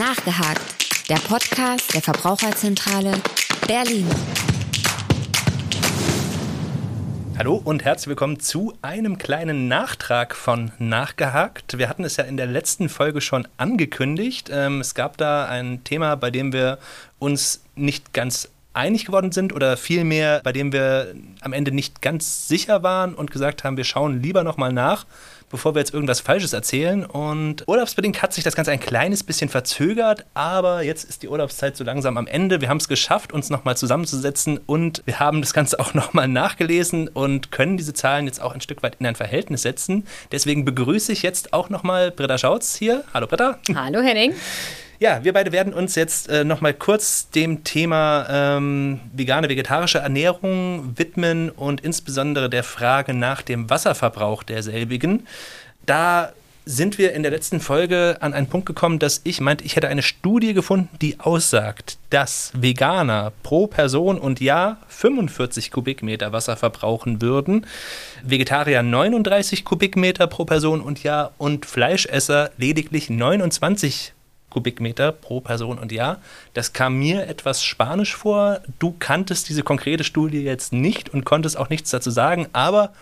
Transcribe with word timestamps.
Nachgehakt, 0.00 1.10
der 1.10 1.16
Podcast 1.16 1.92
der 1.92 2.00
Verbraucherzentrale 2.00 3.12
Berlin. 3.66 4.08
Hallo 7.36 7.60
und 7.62 7.84
herzlich 7.84 8.08
willkommen 8.08 8.40
zu 8.40 8.72
einem 8.80 9.18
kleinen 9.18 9.68
Nachtrag 9.68 10.34
von 10.34 10.72
Nachgehakt. 10.78 11.76
Wir 11.76 11.90
hatten 11.90 12.04
es 12.04 12.16
ja 12.16 12.24
in 12.24 12.38
der 12.38 12.46
letzten 12.46 12.88
Folge 12.88 13.20
schon 13.20 13.46
angekündigt. 13.58 14.48
Ähm, 14.50 14.80
es 14.80 14.94
gab 14.94 15.18
da 15.18 15.44
ein 15.44 15.84
Thema, 15.84 16.14
bei 16.14 16.30
dem 16.30 16.54
wir 16.54 16.78
uns 17.18 17.62
nicht 17.74 18.14
ganz 18.14 18.48
einig 18.72 19.04
geworden 19.04 19.32
sind 19.32 19.52
oder 19.52 19.76
vielmehr, 19.76 20.40
bei 20.44 20.52
dem 20.52 20.72
wir 20.72 21.14
am 21.40 21.52
Ende 21.52 21.72
nicht 21.72 22.02
ganz 22.02 22.48
sicher 22.48 22.82
waren 22.82 23.14
und 23.14 23.30
gesagt 23.30 23.64
haben, 23.64 23.76
wir 23.76 23.84
schauen 23.84 24.22
lieber 24.22 24.44
nochmal 24.44 24.72
nach, 24.72 25.06
bevor 25.50 25.74
wir 25.74 25.80
jetzt 25.80 25.92
irgendwas 25.92 26.20
Falsches 26.20 26.52
erzählen. 26.52 27.04
Und 27.04 27.66
urlaubsbedingt 27.66 28.22
hat 28.22 28.32
sich 28.32 28.44
das 28.44 28.54
Ganze 28.54 28.70
ein 28.70 28.78
kleines 28.78 29.24
bisschen 29.24 29.48
verzögert, 29.48 30.24
aber 30.34 30.82
jetzt 30.82 31.04
ist 31.04 31.22
die 31.22 31.28
Urlaubszeit 31.28 31.76
so 31.76 31.82
langsam 31.82 32.16
am 32.16 32.28
Ende. 32.28 32.60
Wir 32.60 32.68
haben 32.68 32.76
es 32.76 32.86
geschafft, 32.86 33.32
uns 33.32 33.50
nochmal 33.50 33.76
zusammenzusetzen 33.76 34.60
und 34.66 35.02
wir 35.04 35.18
haben 35.18 35.40
das 35.40 35.52
Ganze 35.52 35.80
auch 35.80 35.92
nochmal 35.94 36.28
nachgelesen 36.28 37.08
und 37.08 37.50
können 37.50 37.76
diese 37.76 37.92
Zahlen 37.92 38.26
jetzt 38.26 38.40
auch 38.40 38.54
ein 38.54 38.60
Stück 38.60 38.82
weit 38.82 38.96
in 39.00 39.06
ein 39.06 39.16
Verhältnis 39.16 39.62
setzen. 39.62 40.06
Deswegen 40.30 40.64
begrüße 40.64 41.12
ich 41.12 41.22
jetzt 41.22 41.52
auch 41.52 41.68
nochmal 41.68 42.12
Britta 42.12 42.38
Schautz 42.38 42.76
hier. 42.76 43.02
Hallo 43.12 43.26
Britta. 43.26 43.58
Hallo 43.74 44.00
Henning. 44.00 44.32
Ja, 45.00 45.24
wir 45.24 45.32
beide 45.32 45.50
werden 45.50 45.72
uns 45.72 45.94
jetzt 45.94 46.28
äh, 46.28 46.44
nochmal 46.44 46.74
kurz 46.74 47.30
dem 47.30 47.64
Thema 47.64 48.26
ähm, 48.28 49.00
vegane, 49.14 49.48
vegetarische 49.48 49.96
Ernährung 49.96 50.92
widmen 50.94 51.48
und 51.48 51.80
insbesondere 51.80 52.50
der 52.50 52.62
Frage 52.62 53.14
nach 53.14 53.40
dem 53.40 53.70
Wasserverbrauch 53.70 54.42
derselbigen. 54.42 55.26
Da 55.86 56.32
sind 56.66 56.98
wir 56.98 57.14
in 57.14 57.22
der 57.22 57.32
letzten 57.32 57.60
Folge 57.60 58.18
an 58.20 58.34
einen 58.34 58.48
Punkt 58.48 58.66
gekommen, 58.66 58.98
dass 58.98 59.22
ich 59.24 59.40
meinte, 59.40 59.64
ich 59.64 59.74
hätte 59.74 59.88
eine 59.88 60.02
Studie 60.02 60.52
gefunden, 60.52 60.90
die 61.00 61.18
aussagt, 61.18 61.96
dass 62.10 62.52
Veganer 62.54 63.32
pro 63.42 63.68
Person 63.68 64.18
und 64.18 64.38
Jahr 64.38 64.82
45 64.88 65.70
Kubikmeter 65.70 66.34
Wasser 66.34 66.58
verbrauchen 66.58 67.22
würden, 67.22 67.66
Vegetarier 68.22 68.82
39 68.82 69.64
Kubikmeter 69.64 70.26
pro 70.26 70.44
Person 70.44 70.82
und 70.82 71.02
Jahr 71.02 71.32
und 71.38 71.64
Fleischesser 71.64 72.50
lediglich 72.58 73.08
29 73.08 74.12
Kubikmeter 74.50 75.12
pro 75.12 75.40
Person 75.40 75.78
und 75.78 75.92
Jahr. 75.92 76.20
Das 76.54 76.72
kam 76.72 76.98
mir 76.98 77.26
etwas 77.26 77.62
spanisch 77.62 78.14
vor. 78.16 78.60
Du 78.78 78.94
kanntest 78.98 79.48
diese 79.48 79.62
konkrete 79.62 80.04
Studie 80.04 80.42
jetzt 80.42 80.72
nicht 80.72 81.08
und 81.08 81.24
konntest 81.24 81.56
auch 81.56 81.70
nichts 81.70 81.90
dazu 81.90 82.10
sagen, 82.10 82.48
aber 82.52 82.92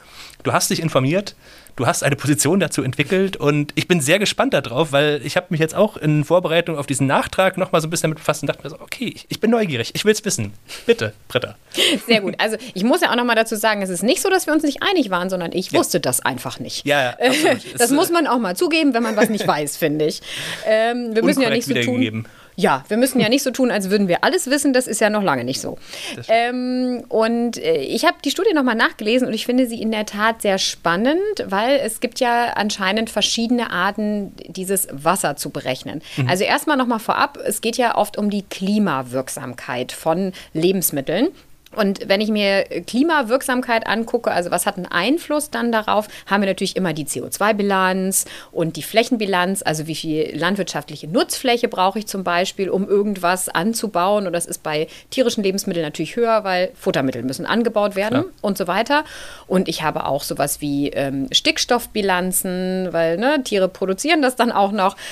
du 0.43 0.53
hast 0.53 0.71
dich 0.71 0.81
informiert 0.81 1.35
du 1.79 1.87
hast 1.87 2.03
eine 2.03 2.17
Position 2.17 2.59
dazu 2.59 2.83
entwickelt 2.83 3.37
und 3.37 3.73
ich 3.77 3.87
bin 3.87 4.01
sehr 4.01 4.19
gespannt 4.19 4.53
darauf, 4.53 4.91
weil 4.91 5.21
ich 5.25 5.37
habe 5.37 5.47
mich 5.51 5.61
jetzt 5.61 5.77
auch 5.77 5.97
in 5.97 6.25
Vorbereitung 6.25 6.77
auf 6.77 6.87
diesen 6.87 7.07
Nachtrag 7.07 7.57
nochmal 7.57 7.81
so 7.81 7.87
ein 7.87 7.91
bisschen 7.91 8.11
damit 8.11 8.19
befasst 8.19 8.43
und 8.43 8.49
dachte 8.49 8.65
mir 8.65 8.71
so, 8.71 8.81
okay, 8.81 9.15
ich 9.29 9.41
bin 9.41 9.51
neugierig, 9.53 9.93
ich 9.95 10.05
will 10.05 10.13
es 10.13 10.25
wissen. 10.25 10.53
Bitte, 10.87 11.13
Britta. 11.29 11.55
Sehr 12.07 12.21
gut. 12.21 12.35
Also 12.39 12.57
ich 12.75 12.83
muss 12.83 13.01
ja 13.01 13.13
auch 13.13 13.17
nochmal 13.17 13.37
dazu 13.37 13.55
sagen, 13.55 13.81
es 13.83 13.91
ist 13.91 14.03
nicht 14.03 14.21
so, 14.21 14.29
dass 14.29 14.47
wir 14.47 14.55
uns 14.55 14.65
nicht 14.65 14.83
einig 14.83 15.11
waren, 15.11 15.31
sondern 15.31 15.53
ich 15.53 15.71
ja. 15.71 15.79
wusste 15.79 16.01
das 16.01 16.21
einfach 16.21 16.59
nicht. 16.59 16.85
Ja, 16.85 17.03
ja 17.03 17.11
absolut. 17.11 17.59
Das 17.79 17.91
muss 17.93 18.11
man 18.11 18.27
auch 18.27 18.39
mal 18.39 18.57
zugeben, 18.57 18.93
wenn 18.93 19.05
man 19.05 19.17
was 19.17 19.29
nicht 19.29 19.47
weiß, 19.47 19.77
finde 19.77 20.07
ich. 20.07 20.21
Ähm, 20.67 21.15
wir 21.15 21.23
müssen 21.23 21.43
ja 21.43 21.51
nicht 21.51 21.67
so 21.67 21.75
tun. 21.75 22.27
Ja, 22.59 22.85
wir 22.89 22.97
müssen 22.97 23.21
ja 23.21 23.29
nicht 23.29 23.45
so 23.45 23.53
tun, 23.53 23.71
als 23.71 23.89
würden 23.89 24.09
wir 24.09 24.25
alles 24.25 24.51
wissen. 24.51 24.73
Das 24.73 24.89
ist 24.89 25.01
ja 25.01 25.11
noch 25.11 25.23
lange 25.23 25.45
nicht 25.45 25.61
so. 25.61 25.79
Ähm, 26.27 27.05
und 27.09 27.57
äh, 27.57 27.77
ich 27.77 28.05
habe 28.05 28.17
die 28.25 28.33
Studie 28.33 28.53
nochmal 28.53 28.75
nachgelesen 28.75 29.29
und 29.29 29.35
ich 29.35 29.47
finde 29.47 29.69
sie 29.69 29.81
in 29.81 29.93
der 29.93 30.07
Tat 30.07 30.43
sehr 30.43 30.59
spannend, 30.59 31.21
weil 31.47 31.77
es 31.77 32.01
gibt 32.01 32.19
ja 32.19 32.55
anscheinend 32.57 33.11
verschiedene 33.11 33.71
Arten, 33.71 34.33
dieses 34.49 34.89
Wasser 34.91 35.37
zu 35.37 35.51
berechnen. 35.51 36.03
Mhm. 36.17 36.29
Also 36.29 36.43
erstmal 36.43 36.77
nochmal 36.77 36.99
vorab, 36.99 37.39
es 37.47 37.61
geht 37.61 37.77
ja 37.77 37.95
oft 37.97 38.19
um 38.19 38.29
die 38.29 38.43
Klimawirksamkeit 38.43 39.93
von 39.93 40.33
Lebensmitteln. 40.53 41.29
Und 41.77 42.09
wenn 42.09 42.21
ich 42.21 42.31
mir 42.31 42.65
Klimawirksamkeit 42.87 43.87
angucke, 43.87 44.31
also 44.31 44.51
was 44.51 44.67
hat 44.67 44.77
einen 44.77 44.87
Einfluss 44.87 45.51
dann 45.51 45.71
darauf, 45.71 46.09
haben 46.27 46.43
wir 46.43 46.49
natürlich 46.49 46.77
immer 46.77 46.93
die 46.93 47.05
CO2-Bilanz 47.05 48.25
und 48.53 48.77
die 48.77 48.83
Flächenbilanz, 48.83 49.63
also 49.63 49.87
wie 49.87 49.95
viel 49.95 50.37
landwirtschaftliche 50.37 51.09
Nutzfläche 51.09 51.69
brauche 51.69 51.99
ich 51.99 52.07
zum 52.07 52.25
Beispiel, 52.25 52.71
um 52.71 52.89
irgendwas 52.89 53.49
anzubauen. 53.49 54.27
Und 54.27 54.33
das 54.33 54.47
ist 54.47 54.63
bei 54.63 54.89
tierischen 55.11 55.45
Lebensmitteln 55.45 55.85
natürlich 55.85 56.17
höher, 56.17 56.45
weil 56.45 56.71
Futtermittel 56.75 57.23
müssen 57.23 57.47
angebaut 57.47 57.97
werden 57.97 58.23
Klar. 58.23 58.33
und 58.41 58.59
so 58.59 58.67
weiter. 58.67 59.05
Und 59.47 59.69
ich 59.69 59.83
habe 59.83 60.07
auch 60.07 60.23
sowas 60.23 60.61
wie 60.61 60.89
ähm, 60.89 61.29
Stickstoffbilanzen, 61.31 62.89
weil 62.93 63.19
ne, 63.19 63.43
Tiere 63.45 63.69
produzieren 63.69 64.23
das 64.23 64.37
dann 64.37 64.53
auch 64.53 64.73
noch. 64.73 64.97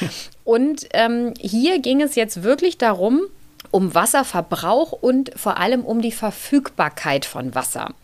Und 0.45 0.87
ähm, 0.93 1.35
hier 1.41 1.81
ging 1.81 2.01
es 2.01 2.15
jetzt 2.15 2.45
wirklich 2.45 2.79
darum, 2.79 3.23
um 3.71 3.95
Wasserverbrauch 3.95 4.93
und 4.93 5.33
vor 5.37 5.59
allem 5.59 5.85
um 5.85 6.01
die 6.01 6.13
Verfügbarkeit 6.13 7.25
von 7.25 7.55
Wasser. 7.55 7.95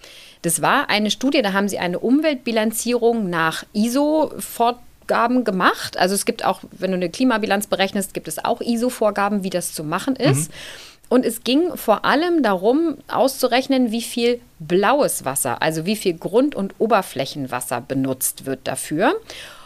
Das 0.43 0.61
war 0.61 0.91
eine 0.91 1.11
Studie, 1.11 1.43
da 1.43 1.53
haben 1.53 1.69
sie 1.69 1.79
eine 1.79 2.01
Umweltbilanzierung 2.01 3.31
nach 3.31 3.65
ISO-Vorgaben 3.73 5.45
gemacht. 5.45 5.97
Also 5.97 6.15
es 6.15 6.25
gibt 6.25 6.45
auch, 6.45 6.61
wenn 6.73 6.91
du 6.91 6.97
eine 6.97 7.11
Klimabilanz 7.11 7.69
berechnest, 7.69 8.13
gibt 8.13 8.29
es 8.29 8.45
auch 8.45 8.61
ISO-Vorgaben, 8.61 9.45
wie 9.45 9.51
das 9.51 9.73
zu 9.73 9.85
machen 9.85 10.17
ist. 10.17 10.51
Mhm. 10.51 10.55
Und 11.13 11.27
es 11.27 11.45
ging 11.45 11.77
vor 11.77 12.07
allem 12.07 12.43
darum, 12.43 12.97
auszurechnen, 13.07 13.93
wie 13.93 14.01
viel 14.01 14.41
blaues 14.59 15.27
Wasser, 15.27 15.61
also 15.61 15.85
wie 15.85 15.97
viel 15.97 16.15
Grund- 16.15 16.55
und 16.55 16.75
Oberflächenwasser 16.79 17.83
benutzt 17.83 18.47
wird 18.47 18.61
dafür. 18.65 19.15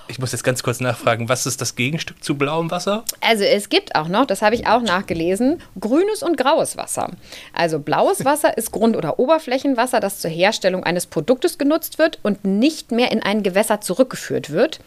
Ich 0.08 0.20
muss 0.20 0.32
jetzt 0.32 0.44
ganz 0.44 0.62
kurz 0.62 0.80
nachfragen, 0.80 1.28
was 1.28 1.46
ist 1.46 1.60
das 1.60 1.74
Gegenstück 1.74 2.22
zu 2.22 2.36
blauem 2.36 2.70
Wasser? 2.70 3.04
Also 3.20 3.42
es 3.42 3.68
gibt 3.68 3.96
auch 3.96 4.06
noch, 4.06 4.24
das 4.24 4.40
habe 4.40 4.54
ich 4.54 4.66
auch 4.66 4.82
nachgelesen, 4.82 5.60
grünes 5.80 6.22
und 6.22 6.36
graues 6.36 6.76
Wasser. 6.76 7.10
Also 7.52 7.80
blaues 7.80 8.24
Wasser 8.24 8.56
ist 8.56 8.70
Grund- 8.70 8.96
oder 8.96 9.18
Oberflächenwasser, 9.18 9.98
das 9.98 10.20
zur 10.20 10.30
Herstellung 10.30 10.84
eines 10.84 11.06
Produktes 11.06 11.58
genutzt 11.58 11.98
wird 11.98 12.20
und 12.22 12.44
nicht 12.44 12.92
mehr 12.92 13.10
in 13.10 13.22
ein 13.22 13.42
Gewässer 13.42 13.80
zurückgeführt 13.80 14.50
wird. 14.50 14.78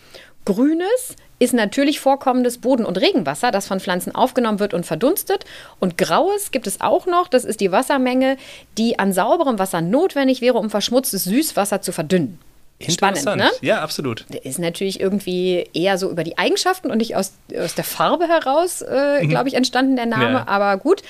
Grünes 0.46 1.16
ist 1.38 1.54
natürlich 1.54 2.00
vorkommendes 2.00 2.58
Boden- 2.58 2.86
und 2.86 3.00
Regenwasser, 3.00 3.52
das 3.52 3.68
von 3.68 3.80
Pflanzen 3.80 4.16
aufgenommen 4.16 4.60
wird 4.60 4.74
und 4.74 4.86
verdunstet. 4.86 5.46
Und 5.80 5.98
graues 5.98 6.52
gibt 6.52 6.66
es 6.66 6.82
auch 6.82 7.06
noch, 7.06 7.28
das 7.28 7.46
ist 7.46 7.60
die 7.60 7.72
Wassermenge, 7.72 8.38
die 8.78 9.00
an 9.00 9.14
sauberem 9.14 9.60
Wasser 9.60 9.82
notwendig 9.82 10.42
wäre, 10.42 10.58
um 10.58 10.70
verschmutztes 10.70 11.26
Süßwasser 11.26 11.82
zu 11.82 11.92
verdünnen. 11.92 12.40
Spannend, 12.88 13.26
ne? 13.26 13.52
Ja, 13.62 13.82
absolut. 13.82 14.26
Der 14.30 14.46
ist 14.46 14.58
natürlich 14.58 15.02
irgendwie 15.02 15.70
eher 15.74 15.98
so 15.98 16.10
über 16.10 16.24
die 16.24 16.38
Eigenschaften 16.38 16.90
und 16.90 17.00
nicht 17.00 17.16
aus, 17.16 17.34
aus 17.58 17.76
der 17.76 17.84
Farbe 17.84 18.26
heraus, 18.28 18.82
äh, 18.82 19.22
mhm. 19.22 19.30
glaube 19.30 19.50
ich, 19.50 19.56
entstanden 19.56 19.98
der 19.98 20.06
Name. 20.06 20.32
Ja. 20.32 20.48
Aber 20.48 20.78
gut. 20.78 21.04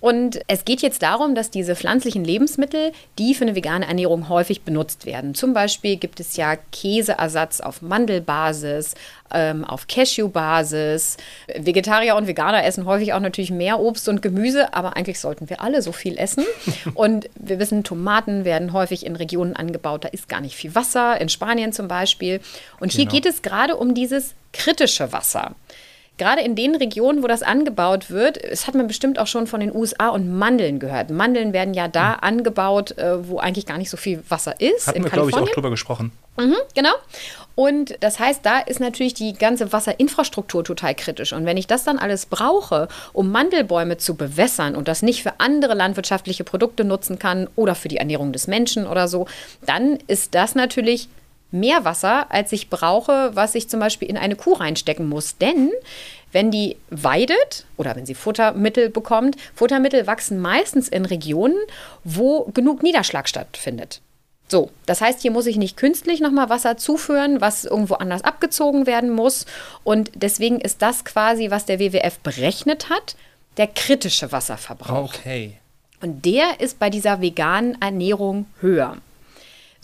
Und 0.00 0.40
es 0.48 0.66
geht 0.66 0.82
jetzt 0.82 1.02
darum, 1.02 1.34
dass 1.34 1.50
diese 1.50 1.76
pflanzlichen 1.76 2.24
Lebensmittel, 2.24 2.92
die 3.18 3.34
für 3.34 3.44
eine 3.44 3.54
vegane 3.54 3.86
Ernährung 3.86 4.28
häufig 4.28 4.62
benutzt 4.62 5.06
werden. 5.06 5.34
Zum 5.34 5.54
Beispiel 5.54 5.96
gibt 5.96 6.20
es 6.20 6.36
ja 6.36 6.56
Käseersatz 6.72 7.60
auf 7.60 7.80
Mandelbasis, 7.80 8.94
ähm, 9.34 9.64
auf 9.64 9.86
Cashew-Basis. 9.86 11.16
Vegetarier 11.56 12.16
und 12.16 12.26
Veganer 12.26 12.64
essen 12.64 12.86
häufig 12.86 13.12
auch 13.12 13.20
natürlich 13.20 13.50
mehr 13.50 13.80
Obst 13.80 14.08
und 14.08 14.22
Gemüse, 14.22 14.72
aber 14.72 14.96
eigentlich 14.96 15.20
sollten 15.20 15.50
wir 15.50 15.60
alle 15.60 15.82
so 15.82 15.92
viel 15.92 16.16
essen. 16.16 16.44
und 16.94 17.28
wir 17.34 17.58
wissen, 17.58 17.84
Tomaten 17.84 18.44
werden 18.44 18.72
häufig 18.72 19.04
in 19.04 19.16
Regionen 19.16 19.54
angebaut, 19.56 20.04
da 20.04 20.08
ist 20.08 20.28
gar 20.28 20.40
nicht 20.40 20.56
viel 20.56 20.74
Wasser, 20.74 21.20
in 21.20 21.28
Spanien 21.28 21.72
zum 21.72 21.88
Beispiel. 21.88 22.40
Und 22.80 22.92
hier 22.92 23.04
genau. 23.04 23.14
geht 23.14 23.26
es 23.26 23.42
gerade 23.42 23.76
um 23.76 23.94
dieses 23.94 24.34
kritische 24.52 25.12
Wasser 25.12 25.54
gerade 26.16 26.42
in 26.42 26.54
den 26.54 26.74
Regionen, 26.76 27.22
wo 27.22 27.26
das 27.26 27.42
angebaut 27.42 28.10
wird, 28.10 28.38
das 28.50 28.66
hat 28.66 28.74
man 28.74 28.86
bestimmt 28.86 29.18
auch 29.18 29.26
schon 29.26 29.46
von 29.46 29.60
den 29.60 29.74
USA 29.74 30.08
und 30.08 30.30
Mandeln 30.30 30.78
gehört. 30.78 31.10
Mandeln 31.10 31.52
werden 31.52 31.74
ja 31.74 31.88
da 31.88 32.12
mhm. 32.12 32.18
angebaut, 32.20 32.96
äh, 32.98 33.28
wo 33.28 33.38
eigentlich 33.38 33.66
gar 33.66 33.78
nicht 33.78 33.90
so 33.90 33.96
viel 33.96 34.22
Wasser 34.28 34.60
ist. 34.60 34.86
Hatten 34.86 35.02
wir, 35.02 35.10
glaube 35.10 35.30
ich, 35.30 35.36
auch 35.36 35.48
drüber 35.48 35.70
gesprochen. 35.70 36.12
Mhm, 36.36 36.56
genau. 36.74 36.94
Und 37.54 37.96
das 38.00 38.18
heißt, 38.18 38.44
da 38.44 38.58
ist 38.58 38.80
natürlich 38.80 39.14
die 39.14 39.34
ganze 39.34 39.72
Wasserinfrastruktur 39.72 40.64
total 40.64 40.94
kritisch. 40.94 41.32
Und 41.32 41.46
wenn 41.46 41.56
ich 41.56 41.66
das 41.66 41.84
dann 41.84 41.98
alles 41.98 42.26
brauche, 42.26 42.88
um 43.12 43.30
Mandelbäume 43.30 43.96
zu 43.96 44.14
bewässern 44.16 44.74
und 44.74 44.88
das 44.88 45.02
nicht 45.02 45.22
für 45.22 45.38
andere 45.38 45.74
landwirtschaftliche 45.74 46.44
Produkte 46.44 46.84
nutzen 46.84 47.18
kann 47.18 47.48
oder 47.56 47.74
für 47.74 47.88
die 47.88 47.98
Ernährung 47.98 48.32
des 48.32 48.46
Menschen 48.46 48.86
oder 48.86 49.08
so, 49.08 49.26
dann 49.66 49.98
ist 50.06 50.34
das 50.34 50.54
natürlich 50.54 51.08
mehr 51.50 51.84
Wasser, 51.84 52.26
als 52.30 52.52
ich 52.52 52.68
brauche, 52.68 53.30
was 53.34 53.54
ich 53.54 53.68
zum 53.68 53.80
Beispiel 53.80 54.08
in 54.08 54.16
eine 54.16 54.34
Kuh 54.34 54.54
reinstecken 54.54 55.08
muss. 55.08 55.38
Denn 55.38 55.70
wenn 56.32 56.50
die 56.50 56.76
weidet 56.90 57.64
oder 57.76 57.94
wenn 57.94 58.06
sie 58.06 58.14
Futtermittel 58.14 58.90
bekommt, 58.90 59.36
Futtermittel 59.54 60.08
wachsen 60.08 60.40
meistens 60.40 60.88
in 60.88 61.04
Regionen, 61.04 61.56
wo 62.02 62.50
genug 62.52 62.82
Niederschlag 62.82 63.28
stattfindet. 63.28 64.00
So, 64.48 64.70
das 64.86 65.00
heißt, 65.00 65.22
hier 65.22 65.30
muss 65.30 65.46
ich 65.46 65.56
nicht 65.56 65.76
künstlich 65.76 66.20
nochmal 66.20 66.50
Wasser 66.50 66.76
zuführen, 66.76 67.40
was 67.40 67.64
irgendwo 67.64 67.94
anders 67.94 68.22
abgezogen 68.24 68.86
werden 68.86 69.10
muss. 69.10 69.46
Und 69.84 70.10
deswegen 70.14 70.60
ist 70.60 70.82
das 70.82 71.04
quasi, 71.04 71.50
was 71.50 71.64
der 71.64 71.80
WWF 71.80 72.18
berechnet 72.18 72.90
hat, 72.90 73.16
der 73.56 73.68
kritische 73.68 74.32
Wasserverbrauch. 74.32 75.14
Okay. 75.14 75.58
Und 76.02 76.24
der 76.26 76.60
ist 76.60 76.78
bei 76.78 76.90
dieser 76.90 77.20
veganen 77.22 77.80
Ernährung 77.80 78.46
höher. 78.60 78.98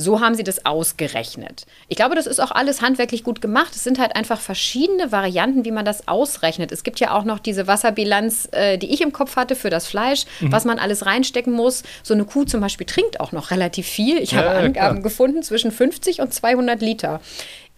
So 0.03 0.23
haben 0.23 0.35
sie 0.35 0.45
das 0.45 0.65
ausgerechnet. 0.65 1.67
Ich 1.89 1.97
glaube, 1.97 2.15
das 2.15 2.27
ist 2.27 2.41
auch 2.41 2.53
alles 2.53 2.81
handwerklich 2.81 3.23
gut 3.23 3.43
gemacht. 3.43 3.77
Es 3.77 3.85
sind 3.85 3.99
halt 3.99 4.17
einfach 4.17 4.41
verschiedene 4.41 5.13
Varianten, 5.13 5.67
wie 5.67 5.71
man 5.71 5.85
das 5.85 6.09
ausrechnet. 6.09 6.73
Es 6.73 6.85
gibt 6.85 7.01
ja 7.01 7.13
auch 7.15 7.25
noch 7.25 7.39
diese 7.39 7.67
Wasserbilanz, 7.67 8.49
äh, 8.53 8.79
die 8.79 8.95
ich 8.95 9.03
im 9.03 9.13
Kopf 9.13 9.37
hatte 9.37 9.55
für 9.55 9.69
das 9.69 9.87
Fleisch, 9.87 10.25
mhm. 10.41 10.53
was 10.53 10.65
man 10.65 10.79
alles 10.79 11.05
reinstecken 11.05 11.53
muss. 11.53 11.83
So 12.03 12.15
eine 12.15 12.25
Kuh 12.25 12.45
zum 12.45 12.63
Beispiel 12.63 12.87
trinkt 12.87 13.21
auch 13.21 13.33
noch 13.33 13.51
relativ 13.51 13.87
viel. 13.87 14.17
Ich 14.17 14.33
ja, 14.33 14.39
habe 14.39 14.51
Angaben 14.53 14.73
klar. 14.73 15.03
gefunden 15.03 15.43
zwischen 15.43 15.71
50 15.71 16.23
und 16.23 16.33
200 16.33 16.81
Liter. 16.81 17.21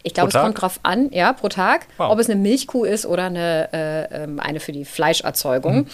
Ich 0.05 0.15
glaube, 0.15 0.29
es 0.29 0.35
kommt 0.35 0.61
drauf 0.63 0.79
an, 0.85 1.11
ja, 1.11 1.33
pro 1.33 1.49
Tag, 1.49 1.89
wow. 1.97 2.13
ob 2.13 2.21
es 2.21 2.31
eine 2.31 2.39
Milchkuh 2.41 2.85
ist 2.85 3.05
oder 3.05 3.25
eine, 3.25 3.69
äh, 3.73 4.23
ähm, 4.23 4.39
eine 4.39 4.61
für 4.61 4.71
die 4.71 4.85
Fleischerzeugung. 4.85 5.75
Mhm. 5.75 5.87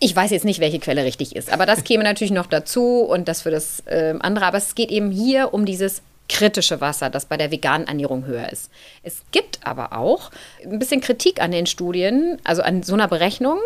Ich 0.00 0.16
weiß 0.16 0.30
jetzt 0.30 0.46
nicht, 0.46 0.60
welche 0.60 0.78
Quelle 0.78 1.04
richtig 1.04 1.36
ist, 1.36 1.52
aber 1.52 1.66
das 1.66 1.84
käme 1.84 2.02
natürlich 2.02 2.32
noch 2.32 2.46
dazu 2.46 3.00
und 3.00 3.28
das 3.28 3.42
für 3.42 3.50
das 3.50 3.80
äh, 3.86 4.14
andere. 4.20 4.46
Aber 4.46 4.58
es 4.58 4.74
geht 4.74 4.90
eben 4.90 5.10
hier 5.10 5.52
um 5.52 5.66
dieses 5.66 6.02
kritische 6.30 6.80
Wasser, 6.80 7.10
das 7.10 7.26
bei 7.26 7.36
der 7.36 7.50
veganen 7.50 7.86
Ernährung 7.86 8.24
höher 8.24 8.50
ist. 8.50 8.70
Es 9.02 9.22
gibt 9.32 9.58
aber 9.62 9.92
auch 9.92 10.30
ein 10.64 10.78
bisschen 10.78 11.00
Kritik 11.00 11.42
an 11.42 11.50
den 11.50 11.66
Studien, 11.66 12.38
also 12.44 12.62
an 12.62 12.82
so 12.82 12.94
einer 12.94 13.08
Berechnung, 13.08 13.58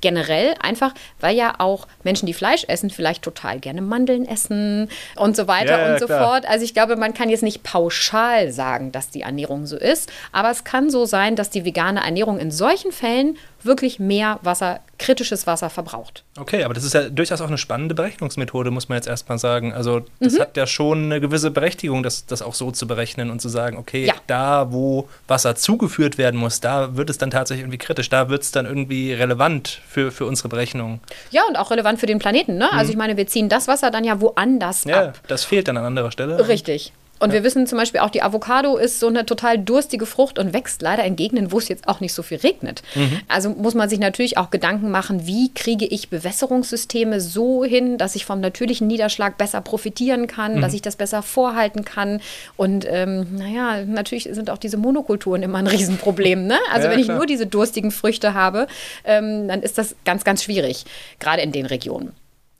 generell 0.00 0.54
einfach, 0.60 0.94
weil 1.20 1.36
ja 1.36 1.54
auch 1.58 1.86
Menschen, 2.04 2.26
die 2.26 2.34
Fleisch 2.34 2.64
essen, 2.68 2.90
vielleicht 2.90 3.22
total 3.22 3.58
gerne 3.58 3.82
Mandeln 3.82 4.26
essen 4.26 4.88
und 5.16 5.36
so 5.36 5.46
weiter 5.46 5.78
ja, 5.78 5.92
und 5.92 6.00
so 6.00 6.06
klar. 6.06 6.26
fort. 6.26 6.46
Also 6.46 6.64
ich 6.64 6.74
glaube, 6.74 6.96
man 6.96 7.14
kann 7.14 7.28
jetzt 7.28 7.42
nicht 7.42 7.62
pauschal 7.62 8.52
sagen, 8.52 8.92
dass 8.92 9.10
die 9.10 9.22
Ernährung 9.22 9.66
so 9.66 9.76
ist, 9.76 10.10
aber 10.32 10.50
es 10.50 10.64
kann 10.64 10.90
so 10.90 11.04
sein, 11.04 11.36
dass 11.36 11.50
die 11.50 11.64
vegane 11.64 12.00
Ernährung 12.00 12.38
in 12.38 12.50
solchen 12.50 12.92
Fällen 12.92 13.36
wirklich 13.64 13.98
mehr 13.98 14.38
Wasser, 14.42 14.80
kritisches 14.98 15.46
Wasser 15.46 15.70
verbraucht. 15.70 16.24
Okay, 16.38 16.64
aber 16.64 16.74
das 16.74 16.84
ist 16.84 16.94
ja 16.94 17.08
durchaus 17.08 17.40
auch 17.40 17.48
eine 17.48 17.58
spannende 17.58 17.94
Berechnungsmethode, 17.94 18.70
muss 18.70 18.88
man 18.88 18.96
jetzt 18.96 19.08
erstmal 19.08 19.38
sagen. 19.38 19.72
Also 19.72 20.02
das 20.20 20.34
mhm. 20.34 20.40
hat 20.40 20.56
ja 20.56 20.66
schon 20.66 21.04
eine 21.04 21.20
gewisse 21.20 21.50
Berechtigung, 21.50 22.02
das, 22.02 22.26
das 22.26 22.42
auch 22.42 22.54
so 22.54 22.70
zu 22.70 22.86
berechnen 22.86 23.30
und 23.30 23.40
zu 23.40 23.48
sagen, 23.48 23.76
okay, 23.76 24.06
ja. 24.06 24.14
da, 24.26 24.72
wo 24.72 25.08
Wasser 25.28 25.56
zugeführt 25.56 26.18
werden 26.18 26.38
muss, 26.38 26.60
da 26.60 26.96
wird 26.96 27.10
es 27.10 27.18
dann 27.18 27.30
tatsächlich 27.30 27.62
irgendwie 27.62 27.78
kritisch, 27.78 28.08
da 28.08 28.28
wird 28.28 28.42
es 28.42 28.50
dann 28.50 28.66
irgendwie 28.66 29.12
relevant 29.12 29.80
für, 29.88 30.12
für 30.12 30.26
unsere 30.26 30.48
Berechnung. 30.48 31.00
Ja, 31.30 31.42
und 31.48 31.56
auch 31.56 31.70
relevant 31.70 32.00
für 32.00 32.06
den 32.06 32.18
Planeten. 32.18 32.56
Ne? 32.56 32.64
Also 32.64 32.74
mhm. 32.74 32.90
Also 32.90 32.92
ich 32.92 32.98
meine, 32.98 33.16
wir 33.16 33.26
ziehen 33.28 33.48
das 33.48 33.68
Wasser 33.68 33.90
dann 33.92 34.02
ja 34.02 34.20
woanders 34.20 34.84
ja, 34.84 35.08
ab. 35.08 35.20
Das 35.28 35.44
fehlt 35.44 35.68
dann 35.68 35.76
an 35.76 35.84
anderer 35.84 36.10
Stelle. 36.10 36.48
Richtig. 36.48 36.92
Und 37.20 37.30
ja. 37.30 37.34
wir 37.34 37.44
wissen 37.44 37.66
zum 37.66 37.78
Beispiel 37.78 38.00
auch, 38.00 38.10
die 38.10 38.22
Avocado 38.22 38.76
ist 38.76 38.98
so 38.98 39.08
eine 39.08 39.26
total 39.26 39.58
durstige 39.58 40.06
Frucht 40.06 40.38
und 40.38 40.52
wächst 40.52 40.82
leider 40.82 41.04
in 41.04 41.16
Gegenden, 41.16 41.52
wo 41.52 41.58
es 41.58 41.68
jetzt 41.68 41.86
auch 41.86 42.00
nicht 42.00 42.14
so 42.14 42.22
viel 42.22 42.38
regnet. 42.38 42.82
Mhm. 42.94 43.20
Also 43.28 43.50
muss 43.50 43.74
man 43.74 43.88
sich 43.88 43.98
natürlich 43.98 44.38
auch 44.38 44.50
Gedanken 44.50 44.90
machen, 44.90 45.26
wie 45.26 45.52
kriege 45.52 45.84
ich 45.84 46.08
Bewässerungssysteme 46.08 47.20
so 47.20 47.64
hin, 47.64 47.98
dass 47.98 48.14
ich 48.14 48.24
vom 48.24 48.40
natürlichen 48.40 48.86
Niederschlag 48.86 49.36
besser 49.36 49.60
profitieren 49.60 50.26
kann, 50.26 50.56
mhm. 50.56 50.60
dass 50.62 50.72
ich 50.72 50.82
das 50.82 50.96
besser 50.96 51.22
vorhalten 51.22 51.84
kann. 51.84 52.20
Und 52.56 52.86
ähm, 52.88 53.26
naja, 53.36 53.84
natürlich 53.84 54.28
sind 54.32 54.48
auch 54.48 54.58
diese 54.58 54.78
Monokulturen 54.78 55.42
immer 55.42 55.58
ein 55.58 55.66
Riesenproblem. 55.66 56.46
Ne? 56.46 56.58
Also 56.72 56.86
ja, 56.86 56.92
wenn 56.92 57.00
ich 57.00 57.08
nur 57.08 57.26
diese 57.26 57.46
durstigen 57.46 57.90
Früchte 57.90 58.32
habe, 58.32 58.66
ähm, 59.04 59.46
dann 59.46 59.62
ist 59.62 59.76
das 59.76 59.94
ganz, 60.06 60.24
ganz 60.24 60.42
schwierig, 60.42 60.84
gerade 61.18 61.42
in 61.42 61.52
den 61.52 61.66
Regionen. 61.66 62.12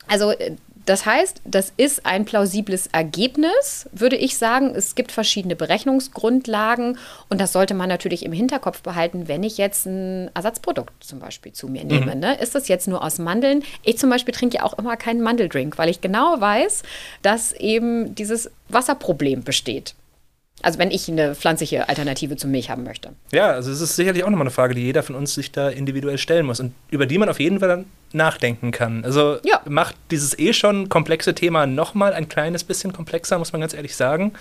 Also 0.07 0.33
äh, 0.33 0.57
das 0.87 1.06
heißt, 1.06 1.43
das 1.44 1.73
ist 1.77 2.06
ein 2.06 2.25
plausibles 2.25 2.87
Ergebnis, 2.88 3.88
würde 3.93 4.17
ich 4.17 4.37
sagen. 4.37 4.73
Es 4.75 4.94
gibt 4.94 5.12
verschiedene 5.12 5.56
Berechnungsgrundlagen 5.56 6.99
und 7.29 7.41
das 7.41 7.53
sollte 7.53 7.75
man 7.75 7.88
natürlich 7.88 8.25
im 8.25 8.32
Hinterkopf 8.32 8.82
behalten, 8.82 9.29
wenn 9.29 9.43
ich 9.43 9.59
jetzt 9.59 9.87
ein 9.87 10.31
Ersatzprodukt 10.35 10.93
zum 11.05 11.19
Beispiel 11.19 11.53
zu 11.53 11.69
mir 11.69 11.85
nehme. 11.85 12.15
Mhm. 12.15 12.21
Ne? 12.21 12.35
Ist 12.41 12.55
das 12.55 12.69
jetzt 12.69 12.88
nur 12.88 13.05
aus 13.05 13.19
Mandeln? 13.19 13.62
Ich 13.82 13.99
zum 13.99 14.11
Beispiel 14.11 14.35
trinke 14.35 14.59
ja 14.59 14.65
auch 14.65 14.79
immer 14.79 14.97
keinen 14.97 15.21
Mandeldrink, 15.21 15.79
weil 15.79 15.88
ich 15.88 16.00
genau 16.00 16.41
weiß, 16.41 16.83
dass 17.23 17.53
eben 17.53 18.15
dieses 18.15 18.50
Wasserproblem 18.69 19.44
besteht. 19.44 19.94
Also 20.62 20.79
wenn 20.79 20.91
ich 20.91 21.09
eine 21.09 21.35
pflanzliche 21.35 21.89
Alternative 21.89 22.37
zur 22.37 22.51
Milch 22.51 22.71
haben 22.71 22.85
möchte. 22.85 23.11
Ja, 23.33 23.51
also 23.53 23.71
es 23.71 23.81
ist 23.81 23.97
sicherlich 23.97 24.25
auch 24.25 24.31
nochmal 24.31 24.47
eine 24.47 24.51
Frage, 24.51 24.75
die 24.75 24.83
jeder 24.83 25.03
von 25.03 25.15
uns 25.15 25.35
sich 25.35 25.53
da 25.53 25.69
individuell 25.69 26.19
stellen 26.19 26.47
muss 26.47 26.61
und 26.61 26.75
über 26.91 27.07
die 27.07 27.19
man 27.19 27.29
auf 27.29 27.41
jeden 27.41 27.61
Fall 27.61 27.69
dann 27.69 27.85
nachdenken 28.12 28.71
kann. 28.71 29.05
Also 29.05 29.39
ja. 29.45 29.61
macht 29.69 29.95
dieses 30.11 30.39
eh 30.39 30.53
schon 30.53 30.89
komplexe 30.89 31.35
Thema 31.35 31.67
nochmal 31.67 32.12
ein 32.12 32.29
kleines 32.29 32.65
bisschen 32.65 32.93
komplexer, 32.93 33.39
muss 33.39 33.53
man 33.53 33.61
ganz 33.61 33.75
ehrlich 33.75 33.97
sagen. 33.97 34.33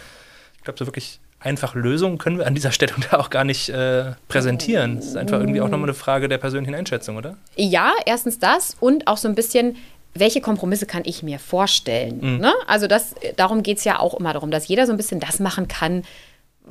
Ich 0.57 0.63
glaube, 0.63 0.77
so 0.77 0.85
wirklich 0.85 1.19
einfache 1.39 1.79
Lösungen 1.79 2.17
können 2.17 2.37
wir 2.37 2.47
an 2.47 2.55
dieser 2.55 2.71
Stelle 2.71 2.93
auch 3.11 3.29
gar 3.29 3.43
nicht 3.43 3.69
äh, 3.69 4.11
präsentieren. 4.27 4.97
Es 4.97 5.07
ist 5.07 5.17
einfach 5.17 5.39
irgendwie 5.39 5.61
auch 5.61 5.69
nochmal 5.69 5.89
eine 5.89 5.93
Frage 5.93 6.27
der 6.27 6.37
persönlichen 6.37 6.75
Einschätzung, 6.75 7.17
oder? 7.17 7.37
Ja, 7.55 7.93
erstens 8.05 8.39
das 8.39 8.75
und 8.79 9.07
auch 9.07 9.17
so 9.17 9.27
ein 9.27 9.35
bisschen 9.35 9.77
welche 10.13 10.41
Kompromisse 10.41 10.85
kann 10.85 11.03
ich 11.05 11.23
mir 11.23 11.39
vorstellen? 11.39 12.19
Mhm. 12.21 12.39
Ne? 12.39 12.53
Also 12.67 12.87
das, 12.87 13.15
darum 13.35 13.63
geht 13.63 13.77
es 13.77 13.83
ja 13.83 13.99
auch 13.99 14.13
immer 14.19 14.33
darum, 14.33 14.51
dass 14.51 14.67
jeder 14.67 14.85
so 14.85 14.91
ein 14.91 14.97
bisschen 14.97 15.19
das 15.19 15.39
machen 15.39 15.67
kann, 15.67 16.03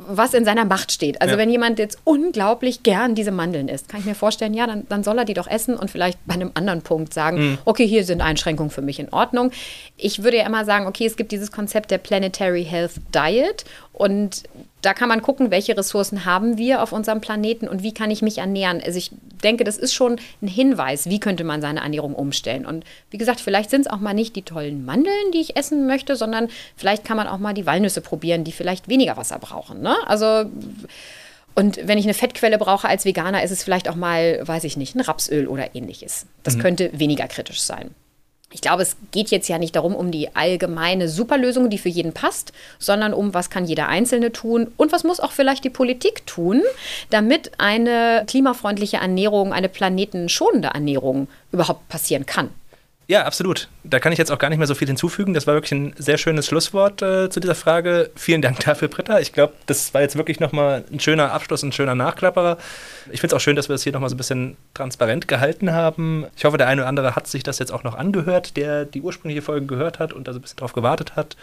was 0.06 0.35
in 0.35 0.44
seiner 0.44 0.64
Macht 0.64 0.93
steht. 0.93 1.20
Also 1.20 1.35
ja. 1.35 1.38
wenn 1.38 1.50
jemand 1.50 1.79
jetzt 1.79 1.99
unglaublich 2.05 2.82
gern 2.82 3.14
diese 3.14 3.32
Mandeln 3.32 3.69
isst, 3.69 3.88
kann 3.88 4.00
ich 4.00 4.06
mir 4.06 4.14
vorstellen, 4.14 4.55
ja, 4.55 4.67
dann, 4.67 4.87
dann 4.88 5.02
soll 5.02 5.19
er 5.19 5.25
die 5.25 5.35
doch 5.35 5.49
essen 5.49 5.76
und 5.76 5.90
vielleicht 5.90 6.19
bei 6.26 6.35
einem 6.35 6.52
anderen 6.55 6.82
Punkt 6.82 7.12
sagen, 7.12 7.38
mhm. 7.38 7.58
okay, 7.64 7.87
hier 7.87 8.05
sind 8.05 8.20
Einschränkungen 8.20 8.70
für 8.70 8.82
mich 8.82 9.00
in 9.00 9.12
Ordnung. 9.12 9.50
Ich 9.96 10.23
würde 10.23 10.37
ja 10.37 10.46
immer 10.46 10.64
sagen, 10.64 10.87
okay, 10.87 11.06
es 11.06 11.17
gibt 11.17 11.32
dieses 11.32 11.50
Konzept 11.50 11.90
der 11.90 11.99
Planetary 11.99 12.64
Health 12.64 12.93
Diet 13.14 13.64
und 13.93 14.44
da 14.83 14.95
kann 14.95 15.09
man 15.09 15.23
gucken, 15.23 15.51
welche 15.51 15.77
Ressourcen 15.77 16.25
haben 16.25 16.57
wir 16.57 16.83
auf 16.83 16.93
unserem 16.93 17.21
Planeten 17.21 17.67
und 17.67 17.83
wie 17.83 17.93
kann 17.93 18.11
ich 18.11 18.23
mich 18.23 18.39
ernähren. 18.39 18.81
Also 18.85 18.99
ich 18.99 19.11
denke, 19.43 19.65
das 19.65 19.77
ist 19.77 19.93
schon 19.93 20.21
ein 20.41 20.49
Hinweis, 20.49 21.09
wie 21.09 21.19
könnte 21.19 21.45
man 21.45 21.61
seine 21.61 21.81
Ernährung 21.81 22.15
umstellen. 22.15 22.65
Und 22.65 22.85
wie 23.11 23.19
gesagt, 23.19 23.41
vielleicht 23.41 23.71
sind 23.71 23.83
es 23.83 23.87
auch 23.89 23.99
mal 23.99 24.15
nicht 24.15 24.37
die 24.37 24.43
tollen 24.43 24.85
Mandeln, 24.85 25.33
die 25.35 25.41
ich 25.41 25.57
essen 25.57 25.87
möchte, 25.87 26.17
sondern 26.17 26.49
vielleicht 26.77 27.05
kann 27.05 27.17
man 27.17 27.27
auch 27.27 27.39
mal 27.39 27.55
die 27.55 27.67
Walnüsse 27.67 28.01
probieren, 28.01 28.45
die 28.45 28.53
vielleicht 28.53 28.89
weniger 28.89 29.17
Wasser 29.17 29.39
brauchen. 29.39 29.81
Ne? 29.81 29.97
Also 30.07 30.45
und 31.55 31.81
wenn 31.89 31.99
ich 31.99 32.05
eine 32.05 32.15
Fettquelle 32.15 32.57
brauche 32.57 32.89
als 32.89 33.05
Veganer, 33.05 33.43
ist 33.43 33.51
es 33.51 33.65
vielleicht 33.65 33.89
auch 33.89 33.97
mal, 33.97 34.47
weiß 34.47 34.63
ich 34.63 34.77
nicht, 34.77 34.95
ein 34.95 35.01
Rapsöl 35.01 35.49
oder 35.49 35.75
ähnliches. 35.75 36.27
Das 36.45 36.57
mhm. 36.57 36.61
könnte 36.61 36.91
weniger 36.93 37.27
kritisch 37.27 37.63
sein. 37.63 37.91
Ich 38.50 38.62
glaube, 38.62 38.83
es 38.83 38.97
geht 39.11 39.31
jetzt 39.31 39.49
ja 39.49 39.59
nicht 39.59 39.77
darum, 39.77 39.95
um 39.95 40.11
die 40.11 40.35
allgemeine 40.35 41.09
Superlösung, 41.09 41.69
die 41.69 41.77
für 41.77 41.91
jeden 41.91 42.15
passt, 42.15 42.53
sondern 42.79 43.12
um, 43.12 43.35
was 43.35 43.50
kann 43.50 43.67
jeder 43.67 43.89
Einzelne 43.89 44.33
tun 44.33 44.73
und 44.79 44.91
was 44.91 45.05
muss 45.05 45.21
auch 45.21 45.33
vielleicht 45.33 45.65
die 45.65 45.71
Politik 45.71 46.27
tun, 46.27 46.62
damit 47.11 47.53
eine 47.59 48.25
klimafreundliche 48.27 48.97
Ernährung, 48.97 49.53
eine 49.53 49.69
planetenschonende 49.69 50.69
Ernährung 50.69 51.29
überhaupt 51.53 51.89
passieren 51.91 52.25
kann. 52.25 52.49
Ja, 53.11 53.25
absolut. 53.25 53.69
Da 53.85 54.01
kann 54.01 54.13
ich 54.13 54.19
jetzt 54.19 54.31
auch 54.31 54.39
gar 54.39 54.51
nicht 54.51 54.59
mehr 54.59 54.67
so 54.67 54.75
viel 54.75 54.87
hinzufügen. 54.87 55.33
Das 55.33 55.47
war 55.47 55.55
wirklich 55.55 55.73
ein 55.73 55.95
sehr 55.97 56.19
schönes 56.19 56.47
Schlusswort 56.47 57.01
äh, 57.01 57.31
zu 57.31 57.41
dieser 57.41 57.55
Frage. 57.55 58.11
Vielen 58.15 58.43
Dank 58.43 58.61
dafür, 58.61 58.89
Britta. 58.89 59.19
Ich 59.19 59.33
glaube, 59.33 59.55
das 59.65 59.95
war 59.95 60.03
jetzt 60.03 60.17
wirklich 60.17 60.41
nochmal 60.41 60.85
ein 60.93 61.01
schöner 61.01 61.33
Abschluss, 61.33 61.63
ein 61.63 61.73
schöner 61.73 61.95
Nachklapperer. 61.95 62.59
Ich 63.11 63.23
finde 63.23 63.35
es 63.35 63.41
auch 63.41 63.43
schön, 63.43 63.57
dass 63.57 63.71
wir 63.71 63.75
das 63.75 63.83
hier 63.83 63.95
nochmal 63.95 64.11
so 64.11 64.15
ein 64.15 64.19
bisschen 64.19 64.59
transparent 64.75 65.27
gehalten 65.27 65.73
haben. 65.73 66.27
Ich 66.37 66.45
hoffe, 66.45 66.59
der 66.59 66.69
eine 66.69 66.83
oder 66.83 66.88
andere 66.88 67.17
hat 67.17 67.27
sich 67.27 67.43
das 67.43 67.59
jetzt 67.59 67.73
auch 67.73 67.83
noch 67.83 67.95
angehört, 67.95 68.59
der 68.59 68.85
die 68.85 69.00
ursprüngliche 69.00 69.41
Folge 69.41 69.65
gehört 69.65 70.00
hat 70.00 70.12
und 70.12 70.29
da 70.29 70.35
so 70.35 70.38
ein 70.38 70.43
bisschen 70.43 70.59
drauf 70.59 70.75
gewartet 70.75 71.17
hat. 71.17 71.38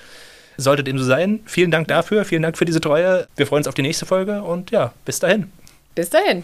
Sollte 0.57 0.84
dem 0.84 1.00
so 1.00 1.03
sein. 1.03 1.39
Vielen 1.48 1.72
Dank 1.72 1.88
dafür. 1.88 2.25
Vielen 2.25 2.43
Dank 2.43 2.60
für 2.60 2.65
diese 2.65 2.79
Treue. 2.79 3.27
Wir 3.38 3.48
freuen 3.48 3.62
uns 3.62 3.67
auf 3.67 3.74
die 3.74 3.81
nächste 3.81 4.05
Folge 4.05 4.43
und 4.43 4.69
ja, 4.69 4.93
bis 5.03 5.19
dahin. 5.19 5.51
Bis 5.95 6.12
dahin. 6.12 6.43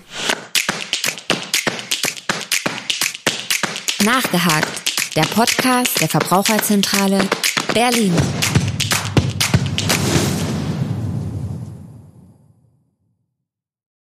Nachgehakt 4.04 4.90
der 5.15 5.24
Podcast 5.24 6.00
der 6.00 6.08
Verbraucherzentrale 6.08 7.20
Berlin. 7.74 8.13